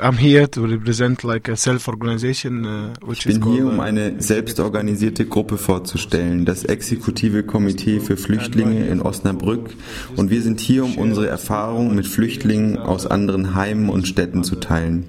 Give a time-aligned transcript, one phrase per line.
[0.00, 5.26] I'm here to represent like a self-organization, uh, ich bin hier, um uh, eine selbstorganisierte
[5.26, 9.70] Gruppe vorzustellen, das Exekutive Komitee für Flüchtlinge in Osnabrück.
[10.16, 14.56] Und wir sind hier, um unsere Erfahrungen mit Flüchtlingen aus anderen Heimen und Städten zu
[14.56, 15.06] teilen.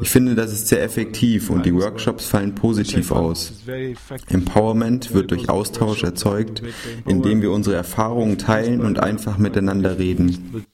[0.00, 3.52] Ich finde, das ist sehr effektiv und die Workshops fallen positiv aus.
[4.28, 6.62] Empowerment wird durch Austausch erzeugt,
[7.06, 10.64] indem wir unsere Erfahrungen teilen und einfach miteinander reden.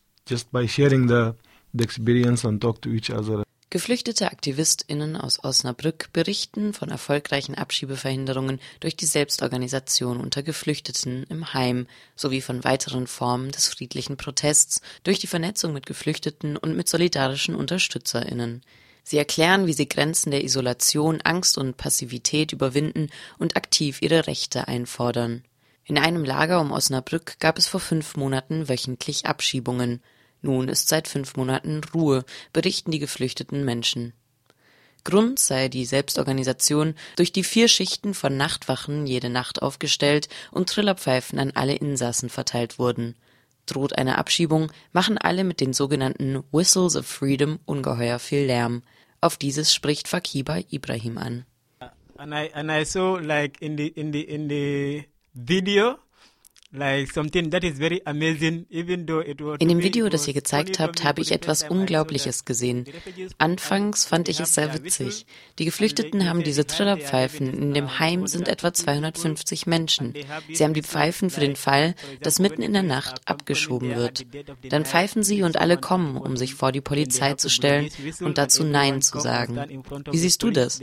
[3.70, 11.86] Geflüchtete AktivistInnen aus Osnabrück berichten von erfolgreichen Abschiebeverhinderungen durch die Selbstorganisation unter Geflüchteten im Heim
[12.16, 17.54] sowie von weiteren Formen des friedlichen Protests durch die Vernetzung mit Geflüchteten und mit solidarischen
[17.54, 18.62] UnterstützerInnen.
[19.04, 24.66] Sie erklären, wie sie Grenzen der Isolation, Angst und Passivität überwinden und aktiv ihre Rechte
[24.66, 25.44] einfordern.
[25.84, 30.02] In einem Lager um Osnabrück gab es vor fünf Monaten wöchentlich Abschiebungen.
[30.42, 34.12] Nun ist seit fünf Monaten Ruhe, berichten die geflüchteten Menschen.
[35.04, 41.38] Grund sei die Selbstorganisation, durch die vier Schichten von Nachtwachen jede Nacht aufgestellt und Trillerpfeifen
[41.38, 43.16] an alle Insassen verteilt wurden.
[43.66, 48.82] Droht eine Abschiebung, machen alle mit den sogenannten Whistles of Freedom ungeheuer viel Lärm.
[49.20, 51.46] Auf dieses spricht Fakiba Ibrahim an.
[52.18, 55.98] And I, and I saw like in the in the in the video
[56.70, 56.82] in
[59.68, 62.84] dem Video, das ihr gezeigt habt, habe ich etwas Unglaubliches gesehen.
[63.38, 65.24] Anfangs fand ich es sehr witzig.
[65.58, 67.54] Die Geflüchteten haben diese Trillerpfeifen.
[67.54, 70.12] In dem Heim sind etwa 250 Menschen.
[70.52, 74.26] Sie haben die Pfeifen für den Fall, dass mitten in der Nacht abgeschoben wird.
[74.68, 77.88] Dann pfeifen sie und alle kommen, um sich vor die Polizei zu stellen
[78.20, 79.82] und dazu Nein zu sagen.
[80.10, 80.80] Wie siehst du das?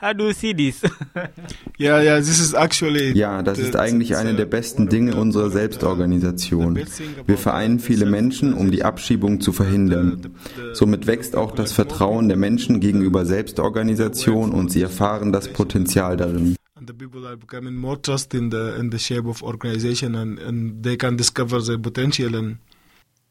[0.00, 0.80] How do you see this?
[1.78, 6.78] ja, ja, this is actually ja, das ist eigentlich eine der besten Dinge unserer Selbstorganisation.
[7.26, 10.34] Wir vereinen viele Menschen, um die Abschiebung zu verhindern.
[10.72, 16.56] Somit wächst auch das Vertrauen der Menschen gegenüber Selbstorganisation und sie erfahren das Potenzial darin.
[16.82, 20.82] the people are becoming more trust in the in the shape of organization and, and
[20.82, 22.56] they can discover their potential and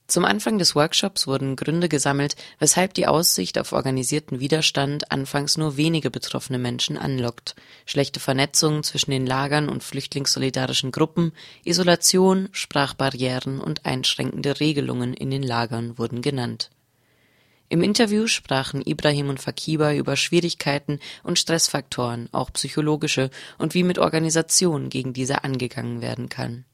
[0.09, 5.77] zum Anfang des Workshops wurden Gründe gesammelt, weshalb die Aussicht auf organisierten Widerstand anfangs nur
[5.77, 7.55] wenige betroffene Menschen anlockt.
[7.85, 11.31] Schlechte Vernetzung zwischen den Lagern und flüchtlingssolidarischen Gruppen,
[11.63, 16.69] Isolation, Sprachbarrieren und einschränkende Regelungen in den Lagern wurden genannt.
[17.71, 23.99] Im Interview sprachen Ibrahim und Fakiba über Schwierigkeiten und Stressfaktoren, auch psychologische, und wie mit
[23.99, 26.65] Organisation gegen diese angegangen werden kann.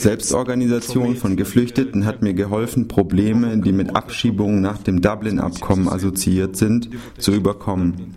[0.00, 6.90] Selbstorganisation von Geflüchteten hat mir geholfen, Probleme, die mit Abschiebungen nach dem Dublin-Abkommen assoziiert sind,
[7.18, 8.14] zu überkommen.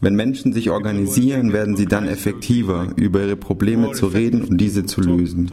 [0.00, 4.86] Wenn Menschen sich organisieren, werden sie dann effektiver, über ihre Probleme zu reden und diese
[4.86, 5.50] zu lösen.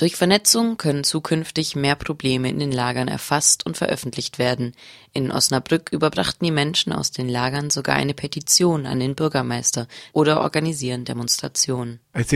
[0.00, 4.72] Durch Vernetzung können zukünftig mehr Probleme in den Lagern erfasst und veröffentlicht werden.
[5.12, 10.40] In Osnabrück überbrachten die Menschen aus den Lagern sogar eine Petition an den Bürgermeister oder
[10.40, 12.00] organisieren Demonstrationen.
[12.14, 12.28] Ich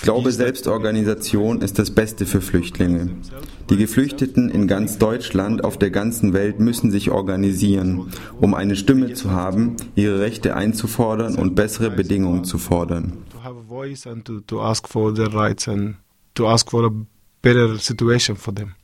[0.00, 3.10] glaube, Selbstorganisation ist das Beste für Flüchtlinge.
[3.70, 9.12] Die Geflüchteten in ganz Deutschland, auf der ganzen Welt müssen sich organisieren, um eine Stimme
[9.12, 13.22] zu haben, ihre Rechte einzufordern und bessere Bedingungen zu fordern
[13.76, 15.96] voice and to, to ask for their rights and
[16.34, 16.92] to ask for a
[17.46, 18.74] better situation for them.